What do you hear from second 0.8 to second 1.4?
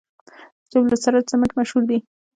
السراج